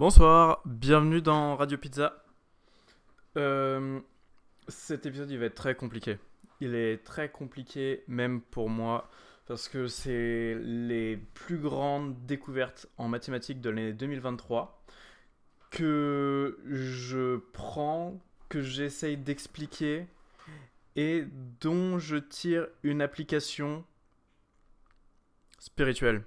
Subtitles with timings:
[0.00, 2.24] Bonsoir, bienvenue dans Radio Pizza.
[3.36, 4.00] Euh,
[4.66, 6.16] cet épisode il va être très compliqué.
[6.62, 9.10] Il est très compliqué même pour moi
[9.46, 14.82] parce que c'est les plus grandes découvertes en mathématiques de l'année 2023
[15.68, 20.06] que je prends, que j'essaye d'expliquer
[20.96, 21.26] et
[21.60, 23.84] dont je tire une application
[25.58, 26.24] spirituelle.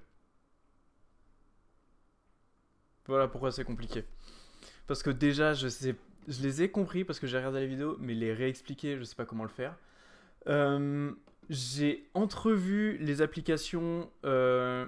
[3.07, 4.03] Voilà pourquoi c'est compliqué.
[4.87, 5.67] Parce que déjà, je
[6.27, 9.25] les ai compris parce que j'ai regardé la vidéo, mais les réexpliquer, je sais pas
[9.25, 9.75] comment le faire.
[10.47, 11.11] Euh,
[11.49, 14.85] j'ai entrevu les applications euh,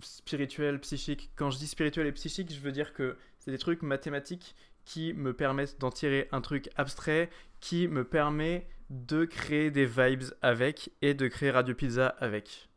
[0.00, 1.30] spirituelles, psychiques.
[1.36, 5.14] Quand je dis spirituelles et psychiques, je veux dire que c'est des trucs mathématiques qui
[5.14, 10.90] me permettent d'en tirer un truc abstrait, qui me permet de créer des vibes avec
[11.00, 12.68] et de créer Radio Pizza avec.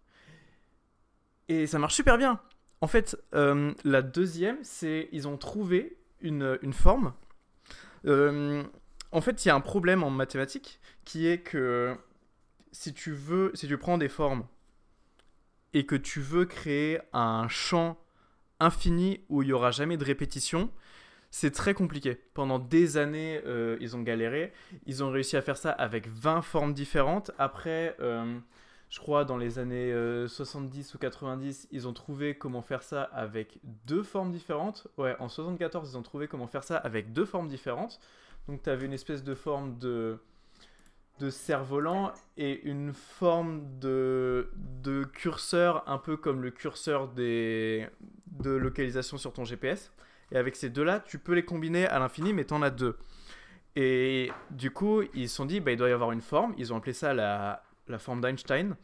[1.49, 2.39] Et ça marche super bien.
[2.81, 7.13] En fait, euh, la deuxième, c'est ils ont trouvé une, une forme.
[8.05, 8.63] Euh,
[9.11, 11.95] en fait, il y a un problème en mathématiques qui est que
[12.71, 14.45] si tu veux, si tu prends des formes
[15.73, 17.97] et que tu veux créer un champ
[18.59, 20.71] infini où il y aura jamais de répétition,
[21.31, 22.15] c'est très compliqué.
[22.33, 24.53] Pendant des années, euh, ils ont galéré.
[24.85, 27.31] Ils ont réussi à faire ça avec 20 formes différentes.
[27.37, 27.95] Après,
[28.89, 29.91] je crois, dans les années
[30.27, 34.87] 70 euh, ou 90, ils ont trouvé comment faire ça avec deux formes différentes.
[34.97, 37.99] Ouais, en 74, ils ont trouvé comment faire ça avec deux formes différentes.
[38.47, 40.19] Donc, tu avais une espèce de forme de,
[41.19, 47.87] de cerf-volant et une forme de, de curseur, un peu comme le curseur des,
[48.27, 49.91] de localisation sur ton GPS.
[50.31, 52.97] Et avec ces deux-là, tu peux les combiner à l'infini, mais tu en as deux.
[53.75, 56.55] Et du coup, ils se sont dit, bah, il doit y avoir une forme.
[56.57, 58.75] Ils ont appelé ça la, la forme d'Einstein,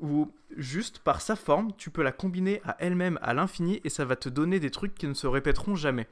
[0.00, 4.04] où juste par sa forme, tu peux la combiner à elle-même à l'infini et ça
[4.04, 6.06] va te donner des trucs qui ne se répéteront jamais.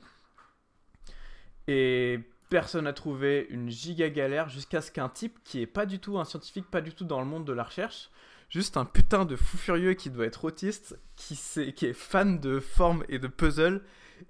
[1.66, 5.98] Et personne n'a trouvé une giga galère jusqu'à ce qu'un type qui est pas du
[5.98, 8.10] tout un scientifique, pas du tout dans le monde de la recherche,
[8.48, 11.36] juste un putain de fou furieux qui doit être autiste, qui,
[11.74, 13.82] qui est fan de formes et de puzzles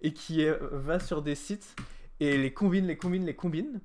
[0.02, 1.76] et qui va sur des sites
[2.20, 3.80] et les combine, les combine, les combine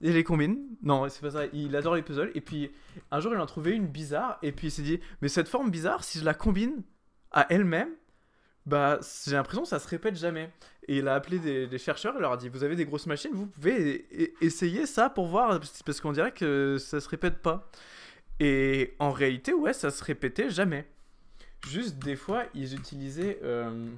[0.00, 0.58] il les combine.
[0.82, 1.46] Non, c'est pas ça.
[1.52, 2.30] Il adore les puzzles.
[2.34, 2.70] Et puis,
[3.10, 4.38] un jour, il en a trouvé une bizarre.
[4.42, 6.82] Et puis, il s'est dit, mais cette forme bizarre, si je la combine
[7.32, 7.90] à elle-même,
[8.66, 10.50] bah, j'ai l'impression que ça se répète jamais.
[10.86, 12.14] Et il a appelé des, chercheurs.
[12.16, 15.60] Il leur a dit, vous avez des grosses machines, vous pouvez essayer ça pour voir.
[15.84, 17.70] Parce qu'on dirait que ça se répète pas.
[18.40, 20.86] Et en réalité, ouais, ça se répétait jamais.
[21.66, 23.40] Juste, des fois, ils utilisaient.
[23.42, 23.88] Euh,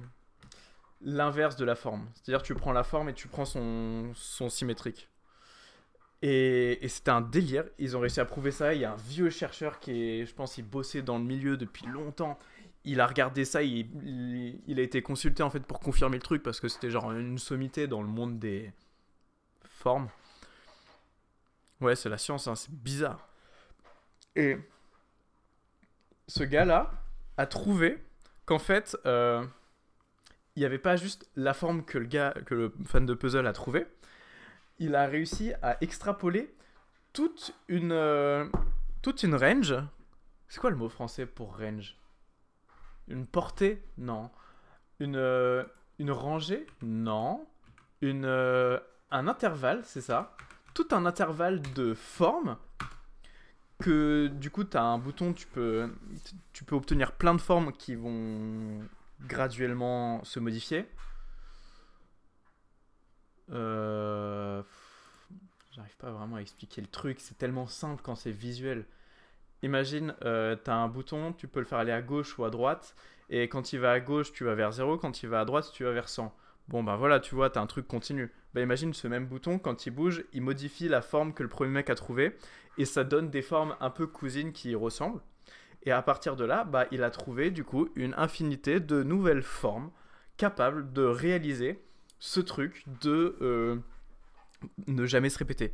[1.03, 2.07] l'inverse de la forme.
[2.13, 4.13] C'est-à-dire tu prends la forme et tu prends son
[4.49, 5.09] symétrique.
[6.21, 7.65] Et, c'était un délire.
[7.79, 8.73] Ils ont réussi à prouver ça.
[8.73, 11.57] Il y a un vieux chercheur qui est, je pense, il bossait dans le milieu
[11.57, 12.37] depuis longtemps.
[12.83, 13.85] Il a regardé ça, il,
[14.67, 17.87] a été consulté en fait pour confirmer le truc parce que c'était genre une sommité
[17.87, 18.71] dans le monde des
[19.63, 20.09] formes.
[21.79, 23.27] Ouais, c'est la science, hein, c'est bizarre.
[24.35, 24.57] Et
[26.27, 26.91] ce gars-là
[27.37, 27.97] a trouvé
[28.45, 29.43] qu'en fait, euh,
[30.55, 33.47] il n'y avait pas juste la forme que le gars, que le fan de puzzle
[33.47, 33.85] a trouvé,
[34.81, 36.51] il a réussi à extrapoler
[37.13, 38.49] toute une, euh,
[39.03, 39.75] toute une range.
[40.49, 41.95] C'est quoi le mot français pour range?
[43.07, 43.83] Une portée?
[43.99, 44.31] Non.
[44.99, 45.63] Une, euh,
[45.99, 46.65] une rangée?
[46.81, 47.45] Non.
[48.01, 48.79] Une, euh,
[49.11, 50.35] un intervalle, c'est ça.
[50.73, 52.57] Tout un intervalle de formes
[53.77, 55.93] que du coup tu un bouton, tu peux,
[56.53, 58.79] tu peux obtenir plein de formes qui vont
[59.27, 60.87] graduellement se modifier.
[63.51, 64.61] Euh,
[65.71, 67.19] j'arrive pas vraiment à expliquer le truc.
[67.19, 68.85] C'est tellement simple quand c'est visuel.
[69.63, 72.49] Imagine, euh, tu as un bouton, tu peux le faire aller à gauche ou à
[72.49, 72.95] droite.
[73.29, 74.97] Et quand il va à gauche, tu vas vers 0.
[74.97, 76.35] Quand il va à droite, tu vas vers 100.
[76.67, 78.31] Bon, bah voilà, tu vois, tu as un truc continu.
[78.53, 81.71] Bah imagine ce même bouton, quand il bouge, il modifie la forme que le premier
[81.71, 82.35] mec a trouvé.
[82.77, 85.21] Et ça donne des formes un peu cousines qui y ressemblent.
[85.83, 89.41] Et à partir de là, bah, il a trouvé du coup une infinité de nouvelles
[89.41, 89.91] formes
[90.37, 91.83] capables de réaliser
[92.21, 93.77] ce truc de euh,
[94.85, 95.73] ne jamais se répéter.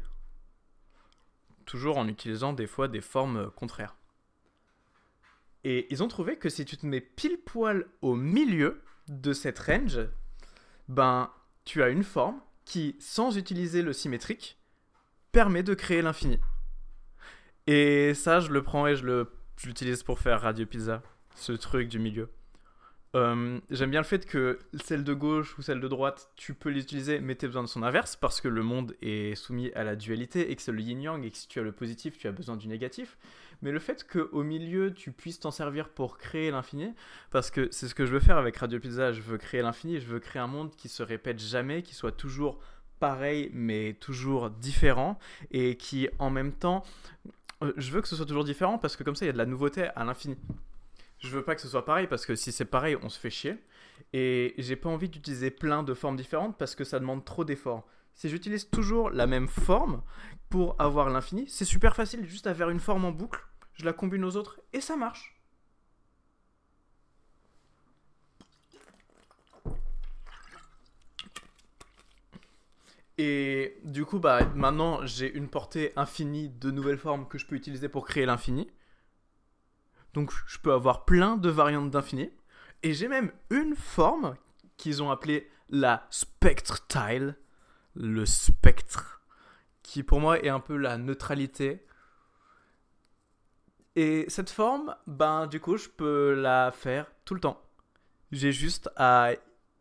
[1.66, 3.98] Toujours en utilisant des fois des formes contraires.
[5.66, 9.60] Et ils ont trouvé que si tu te mets pile poil au milieu de cette
[9.60, 10.00] range,
[10.88, 11.30] ben
[11.66, 14.58] tu as une forme qui, sans utiliser le symétrique,
[15.34, 16.40] permet de créer l'infini.
[17.68, 19.26] Et ça, je le prends et je
[19.66, 21.04] l'utilise pour faire Radio Pizza,
[21.36, 22.30] ce truc du milieu.
[23.18, 26.70] Euh, J'aime bien le fait que celle de gauche ou celle de droite, tu peux
[26.70, 29.72] les utiliser, mais tu as besoin de son inverse parce que le monde est soumis
[29.74, 32.18] à la dualité et que c'est le yin-yang et que si tu as le positif,
[32.18, 33.18] tu as besoin du négatif.
[33.64, 36.94] Mais le fait qu'au milieu, tu puisses t'en servir pour créer l'infini,
[37.32, 40.00] parce que c'est ce que je veux faire avec Radio Pizza, je veux créer l'infini,
[40.00, 42.60] je veux créer un monde qui se répète jamais, qui soit toujours
[43.00, 45.20] pareil mais toujours différent
[45.52, 46.84] et qui en même temps
[47.62, 49.34] euh, je veux que ce soit toujours différent parce que comme ça il y a
[49.34, 50.36] de la nouveauté à l'infini
[51.20, 53.30] je veux pas que ce soit pareil parce que si c'est pareil, on se fait
[53.30, 53.58] chier.
[54.14, 57.88] Et j'ai pas envie d'utiliser plein de formes différentes parce que ça demande trop d'efforts.
[58.14, 60.02] Si j'utilise toujours la même forme
[60.50, 63.94] pour avoir l'infini, c'est super facile juste à faire une forme en boucle, je la
[63.94, 65.36] combine aux autres et ça marche.
[73.20, 77.56] Et du coup, bah, maintenant j'ai une portée infinie de nouvelles formes que je peux
[77.56, 78.70] utiliser pour créer l'infini.
[80.18, 82.32] Donc je peux avoir plein de variantes d'infini.
[82.82, 84.36] Et j'ai même une forme
[84.76, 87.36] qu'ils ont appelée la spectre tile,
[87.94, 89.22] le spectre,
[89.84, 91.86] qui pour moi est un peu la neutralité.
[93.96, 97.62] Et cette forme, ben du coup, je peux la faire tout le temps.
[98.32, 99.34] J'ai juste à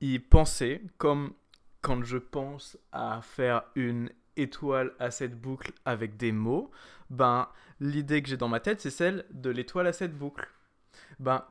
[0.02, 1.32] y penser, comme
[1.80, 6.70] quand je pense à faire une étoile à cette boucle avec des mots,
[7.08, 7.48] ben
[7.80, 10.48] l'idée que j'ai dans ma tête, c'est celle de l'étoile à cette boucle.
[11.18, 11.44] Ben,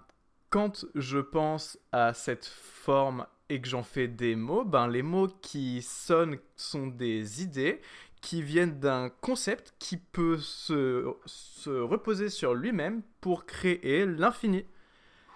[0.50, 5.28] quand je pense à cette forme et que j'en fais des mots, ben les mots
[5.28, 7.82] qui sonnent sont des idées
[8.22, 14.66] qui viennent d'un concept qui peut se, se reposer sur lui-même pour créer l'infini.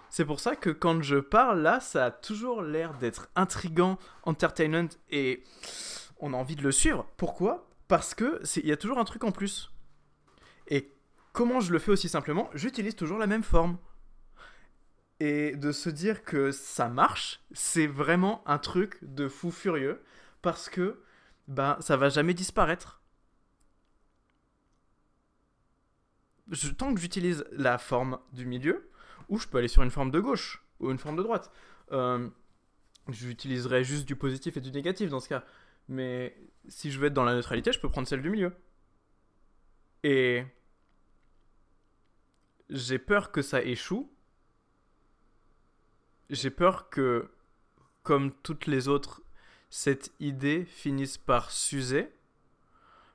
[0.10, 4.90] C'est pour ça que quand je parle là, ça a toujours l'air d'être intrigant, entertainment
[5.12, 5.44] et
[6.20, 7.06] on a envie de le suivre.
[7.16, 7.70] Pourquoi?
[7.88, 9.72] Parce que il y a toujours un truc en plus.
[11.40, 13.78] Comment je le fais aussi simplement J'utilise toujours la même forme.
[15.22, 20.04] Et de se dire que ça marche, c'est vraiment un truc de fou furieux
[20.42, 21.02] parce que
[21.48, 23.02] ben ça va jamais disparaître.
[26.78, 28.92] Tant que j'utilise la forme du milieu,
[29.30, 31.54] ou je peux aller sur une forme de gauche ou une forme de droite.
[31.94, 32.30] Euh,
[33.08, 35.46] J'utiliserai juste du positif et du négatif dans ce cas.
[35.88, 36.36] Mais
[36.68, 38.52] si je veux être dans la neutralité, je peux prendre celle du milieu.
[40.04, 40.44] Et
[42.70, 44.12] j'ai peur que ça échoue.
[46.30, 47.32] J'ai peur que,
[48.04, 49.24] comme toutes les autres,
[49.70, 52.12] cette idée finisse par s'user.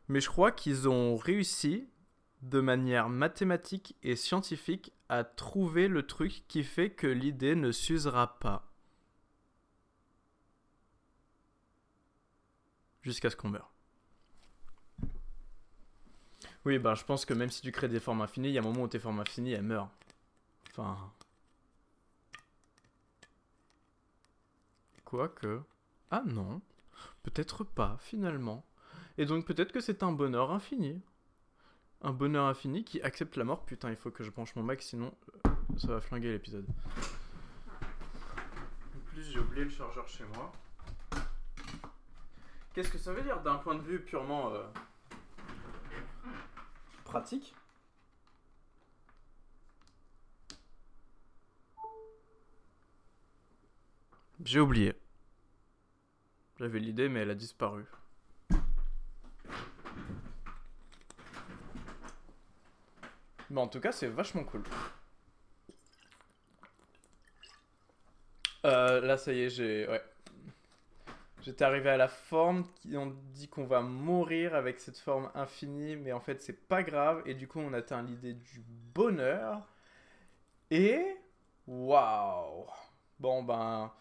[0.08, 1.88] Mais je crois qu'ils ont réussi,
[2.42, 8.38] de manière mathématique et scientifique, à trouver le truc qui fait que l'idée ne s'usera
[8.38, 8.70] pas.
[13.02, 13.73] Jusqu'à ce qu'on meure.
[16.64, 18.62] Oui, bah je pense que même si tu crées des formes infinies, il y a
[18.62, 19.90] un moment où tes formes infinies, elles meurent.
[20.70, 20.96] Enfin...
[25.04, 25.60] Quoique...
[26.10, 26.62] Ah non.
[27.22, 28.64] Peut-être pas, finalement.
[29.18, 31.02] Et donc peut-être que c'est un bonheur infini.
[32.00, 33.64] Un bonheur infini qui accepte la mort.
[33.64, 35.14] Putain, il faut que je branche mon Mac, sinon
[35.46, 36.66] euh, ça va flinguer l'épisode.
[38.94, 40.50] En plus, j'ai oublié le chargeur chez moi.
[42.72, 44.52] Qu'est-ce que ça veut dire d'un point de vue purement...
[44.52, 44.64] Euh,
[54.44, 54.94] J'ai oublié.
[56.58, 57.84] J'avais l'idée, mais elle a disparu.
[63.50, 64.62] Mais en tout cas, c'est vachement cool.
[68.64, 69.86] Euh, là, ça y est, j'ai...
[69.88, 70.02] Ouais.
[71.44, 76.12] J'étais arrivé à la forme on dit qu'on va mourir avec cette forme infinie, mais
[76.12, 77.22] en fait c'est pas grave.
[77.26, 78.62] Et du coup on atteint l'idée du
[78.94, 79.68] bonheur.
[80.70, 81.04] Et
[81.66, 82.66] waouh.
[83.20, 83.92] Bon ben,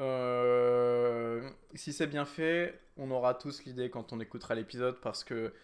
[0.00, 5.54] euh, si c'est bien fait, on aura tous l'idée quand on écoutera l'épisode parce que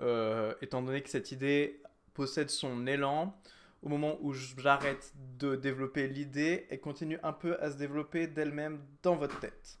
[0.00, 1.80] euh, étant donné que cette idée
[2.12, 3.34] possède son élan,
[3.82, 8.80] au moment où j'arrête de développer l'idée, elle continue un peu à se développer d'elle-même
[9.02, 9.78] dans votre tête.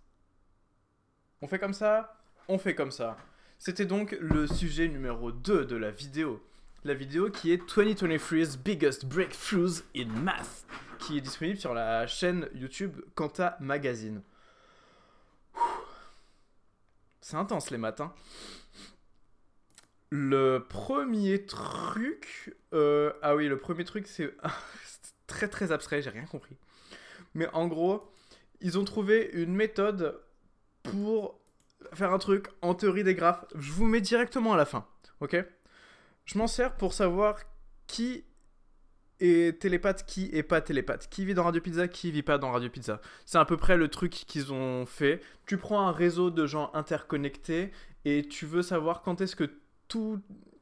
[1.44, 3.16] On fait comme ça On fait comme ça.
[3.58, 6.40] C'était donc le sujet numéro 2 de la vidéo.
[6.84, 10.64] La vidéo qui est 2023's Biggest Breakthroughs in Math,
[11.00, 14.22] qui est disponible sur la chaîne YouTube Quanta Magazine.
[17.20, 18.14] C'est intense les matins.
[20.10, 22.54] Le premier truc.
[22.72, 24.32] Euh, ah oui, le premier truc, c'est
[25.26, 26.56] très très abstrait, j'ai rien compris.
[27.34, 28.08] Mais en gros,
[28.60, 30.20] ils ont trouvé une méthode
[30.82, 31.40] pour
[31.92, 33.44] faire un truc en théorie des graphes.
[33.54, 34.86] Je vous mets directement à la fin,
[35.20, 35.36] ok?
[36.24, 37.40] Je m'en sers pour savoir
[37.86, 38.24] qui
[39.20, 42.50] est télépathe, qui est pas télépathe, qui vit dans Radio Pizza, qui vit pas dans
[42.50, 43.00] Radio Pizza.
[43.24, 45.20] C'est à peu près le truc qu'ils ont fait.
[45.46, 47.70] Tu prends un réseau de gens interconnectés
[48.04, 49.50] et tu veux savoir quand est-ce que
[49.88, 50.20] tout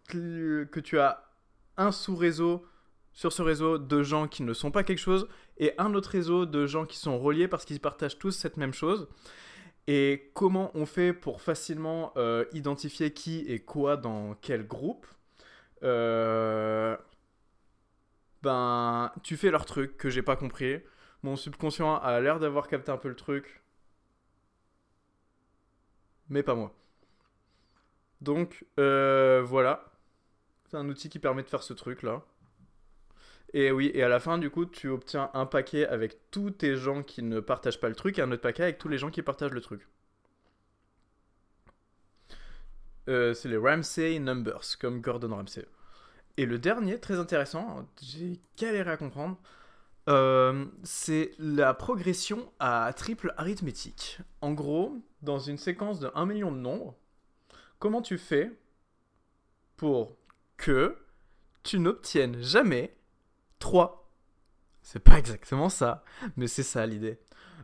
[0.09, 1.31] que tu as
[1.77, 2.67] un sous-réseau
[3.13, 6.47] sur ce réseau de gens qui ne sont pas quelque chose et un autre réseau
[6.47, 9.09] de gens qui sont reliés parce qu'ils partagent tous cette même chose.
[9.87, 15.07] Et comment on fait pour facilement euh, identifier qui et quoi dans quel groupe
[15.83, 16.97] euh,
[18.43, 20.81] Ben, tu fais leur truc que j'ai pas compris.
[21.23, 23.63] Mon subconscient a l'air d'avoir capté un peu le truc.
[26.29, 26.73] Mais pas moi.
[28.21, 29.85] Donc, euh, voilà.
[30.71, 32.23] C'est un outil qui permet de faire ce truc là.
[33.53, 36.77] Et oui, et à la fin, du coup, tu obtiens un paquet avec tous tes
[36.77, 39.11] gens qui ne partagent pas le truc et un autre paquet avec tous les gens
[39.11, 39.87] qui partagent le truc.
[43.09, 45.67] Euh, c'est les Ramsey Numbers, comme Gordon Ramsay.
[46.37, 49.37] Et le dernier, très intéressant, j'ai galéré à comprendre,
[50.09, 54.21] euh, c'est la progression à triple arithmétique.
[54.41, 56.95] En gros, dans une séquence de 1 million de nombres,
[57.81, 58.53] comment tu fais
[59.77, 60.17] pour
[60.57, 60.97] que
[61.65, 62.97] tu n'obtiennes jamais
[63.61, 64.11] 3.
[64.83, 66.03] C'est pas exactement ça,
[66.37, 67.19] mais c'est ça l'idée.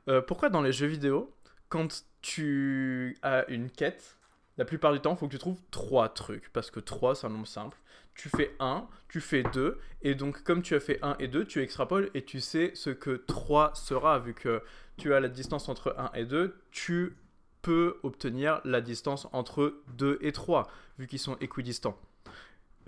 [0.08, 1.34] Euh, pourquoi dans les jeux vidéo,
[1.68, 4.16] quand tu as une quête,
[4.58, 7.26] la plupart du temps, il faut que tu trouves 3 trucs, parce que 3 c'est
[7.26, 7.76] un nombre simple.
[8.14, 11.44] Tu fais 1, tu fais 2, et donc comme tu as fait 1 et 2,
[11.44, 14.62] tu extrapoles et tu sais ce que 3 sera, vu que
[14.96, 17.16] tu as la distance entre 1 et 2, tu
[17.60, 21.98] peux obtenir la distance entre 2 et 3, vu qu'ils sont équidistants.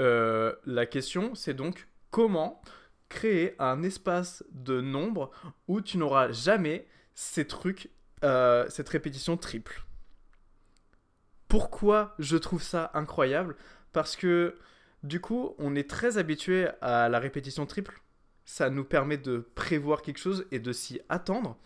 [0.00, 2.62] Euh, la question, c'est donc comment
[3.08, 5.30] créer un espace de nombre
[5.66, 7.90] où tu n'auras jamais ces trucs,
[8.24, 9.84] euh, cette répétition triple.
[11.48, 13.56] Pourquoi je trouve ça incroyable?
[13.92, 14.56] Parce que
[15.02, 18.02] du coup, on est très habitué à la répétition triple.
[18.44, 21.58] Ça nous permet de prévoir quelque chose et de s'y attendre.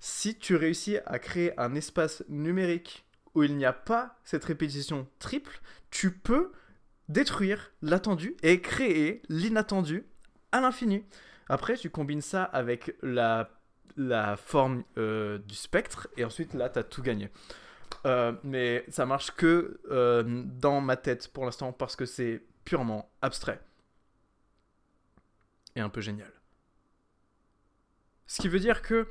[0.00, 5.06] Si tu réussis à créer un espace numérique où il n'y a pas cette répétition
[5.18, 5.60] triple,
[5.90, 6.52] tu peux
[7.08, 10.06] détruire l'attendu et créer l'inattendu
[10.52, 11.04] à l'infini.
[11.48, 13.50] Après, tu combines ça avec la,
[13.96, 17.30] la forme euh, du spectre, et ensuite là, tu as tout gagné.
[18.06, 23.10] Euh, mais ça marche que euh, dans ma tête pour l'instant parce que c'est purement
[23.20, 23.60] abstrait.
[25.76, 26.32] Et un peu génial.
[28.26, 29.06] Ce qui veut dire que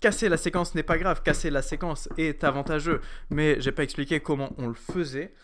[0.00, 4.20] casser la séquence n'est pas grave, casser la séquence est avantageux, mais j'ai pas expliqué
[4.20, 5.34] comment on le faisait.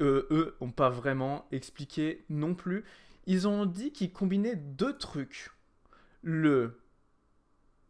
[0.00, 2.84] eux ont pas vraiment expliqué non plus
[3.26, 5.50] ils ont dit qu'ils combinaient deux trucs.
[6.22, 6.80] Le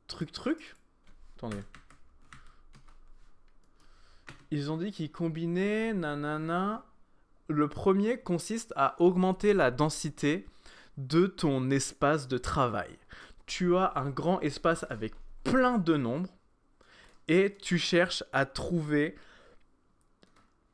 [0.07, 0.77] truc truc.
[1.37, 1.63] Attendez.
[4.51, 6.85] Ils ont dit qu'ils combinaient nanana.
[7.49, 10.47] Le premier consiste à augmenter la densité
[10.99, 12.99] de ton espace de travail.
[13.47, 16.31] Tu as un grand espace avec plein de nombres
[17.29, 19.17] et tu cherches à trouver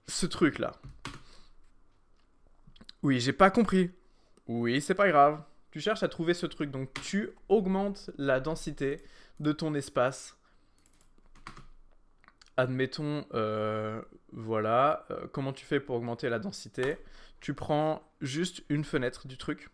[0.07, 0.73] ce truc là.
[3.03, 3.91] Oui, j'ai pas compris.
[4.49, 5.43] Oui, c'est pas grave.
[5.71, 9.03] Tu cherches à trouver ce truc, donc tu augmentes la densité
[9.41, 10.37] de ton espace.
[12.57, 14.03] Admettons, euh,
[14.33, 16.97] voilà, euh, comment tu fais pour augmenter la densité?
[17.41, 19.71] Tu prends juste une fenêtre du truc.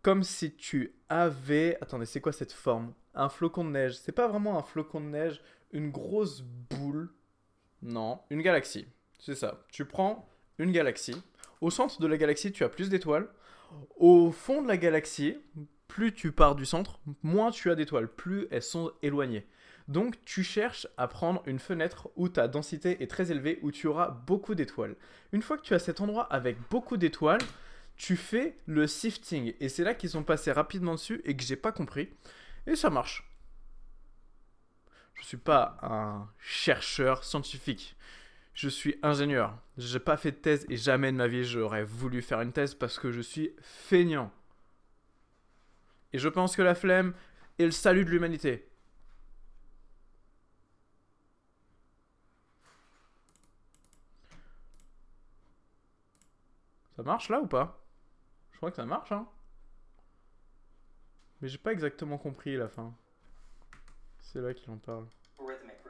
[0.00, 1.78] Comme si tu avais...
[1.80, 2.92] Attendez, c'est quoi cette forme?
[3.14, 3.98] Un flocon de neige.
[3.98, 5.40] C'est pas vraiment un flocon de neige,
[5.70, 7.12] une grosse boule.
[7.82, 8.88] Non, une galaxie.
[9.20, 9.64] C'est ça.
[9.70, 10.28] Tu prends
[10.58, 11.22] une galaxie
[11.62, 13.28] au centre de la galaxie, tu as plus d'étoiles.
[13.96, 15.38] Au fond de la galaxie,
[15.88, 19.46] plus tu pars du centre, moins tu as d'étoiles, plus elles sont éloignées.
[19.88, 23.86] Donc tu cherches à prendre une fenêtre où ta densité est très élevée, où tu
[23.86, 24.96] auras beaucoup d'étoiles.
[25.32, 27.40] Une fois que tu as cet endroit avec beaucoup d'étoiles,
[27.96, 29.54] tu fais le sifting.
[29.60, 32.10] Et c'est là qu'ils sont passés rapidement dessus et que j'ai pas compris.
[32.66, 33.28] Et ça marche.
[35.14, 37.96] Je suis pas un chercheur scientifique
[38.54, 39.58] je suis ingénieur.
[39.78, 42.74] J'ai pas fait de thèse et jamais de ma vie j'aurais voulu faire une thèse
[42.74, 44.30] parce que je suis feignant.
[46.12, 47.14] Et je pense que la flemme
[47.58, 48.68] est le salut de l'humanité.
[56.96, 57.82] Ça marche là ou pas?
[58.52, 59.26] Je crois que ça marche, hein.
[61.40, 62.94] Mais j'ai pas exactement compris la fin.
[64.20, 65.06] C'est là qu'il en parle.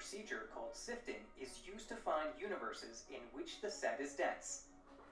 [0.03, 4.67] Procedure called sifting is used to find universes in which the set is dense.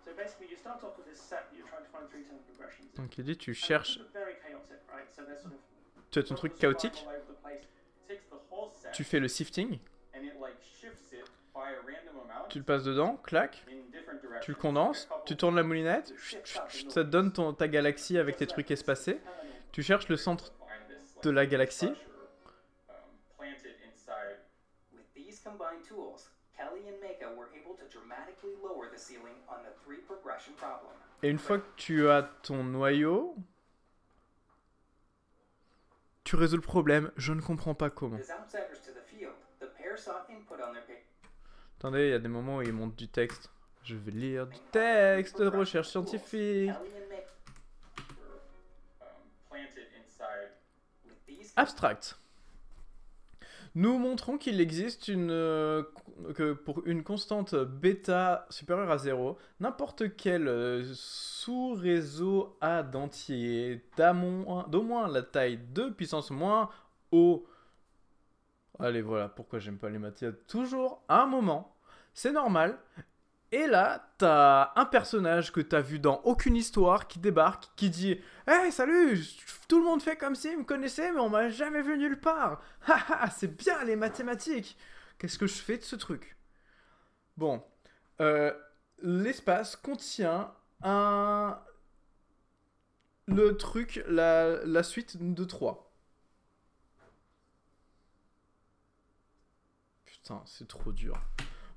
[0.05, 2.89] So basically, you start off with this set, you're trying to find three tone progressions.
[2.97, 4.01] Donc il dit tu cherches.
[6.11, 7.07] Tu as ton truc chaotique?
[8.93, 9.79] Tu fais le sifting?
[12.49, 13.65] Tu le passes dedans, clac.
[14.43, 16.13] tu le condenses, tu tournes la moulinette,
[16.89, 19.21] ça te donne ton, ta galaxie avec tes trucs espacés.
[19.71, 20.53] Tu cherches le centre
[21.23, 21.93] de la galaxie.
[31.23, 33.37] Et une fois que tu as ton noyau,
[36.25, 37.11] tu résous le problème.
[37.17, 38.19] Je ne comprends pas comment.
[41.79, 43.51] Attendez, il y a des moments où il monte du texte.
[43.83, 46.71] Je vais lire du texte de recherche scientifique.
[51.57, 52.19] Abstract.
[53.77, 55.85] Nous montrons qu'il existe une, euh,
[56.35, 64.83] que pour une constante bêta supérieure à 0, n'importe quel euh, sous-réseau A d'entier d'au
[64.83, 66.69] moins la taille 2 puissance moins
[67.13, 67.47] O.
[68.81, 70.25] Allez, voilà pourquoi j'aime pas les maths.
[70.49, 71.77] Toujours un moment,
[72.13, 72.77] c'est normal,
[73.53, 78.21] et là, t'as un personnage que t'as vu dans aucune histoire qui débarque, qui dit
[78.47, 79.21] Hey, salut
[79.69, 82.63] Tout le monde fait comme s'il me connaissait, mais on m'a jamais vu nulle part
[82.87, 84.77] Haha, c'est bien les mathématiques
[85.19, 86.39] Qu'est-ce que je fais de ce truc?
[87.37, 87.63] Bon,
[88.21, 88.53] euh,
[89.03, 91.59] l'espace contient un.
[93.27, 95.95] Le truc, la, la suite de 3.
[100.05, 101.21] Putain, c'est trop dur.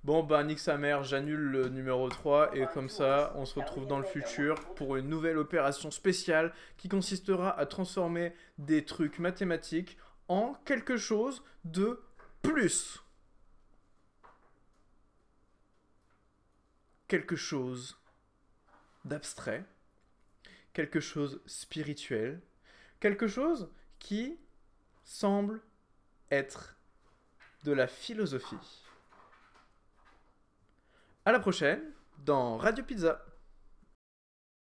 [0.03, 3.87] Bon, bah, nique sa mère, j'annule le numéro 3 et comme ça, on se retrouve
[3.87, 9.97] dans le futur pour une nouvelle opération spéciale qui consistera à transformer des trucs mathématiques
[10.27, 12.03] en quelque chose de
[12.41, 13.01] plus.
[17.07, 17.97] Quelque chose
[19.05, 19.63] d'abstrait,
[20.73, 22.41] quelque chose spirituel,
[22.99, 24.37] quelque chose qui
[25.05, 25.61] semble
[26.29, 26.75] être
[27.63, 28.82] de la philosophie.
[31.25, 31.79] À la prochaine
[32.25, 33.21] dans Radio Pizza.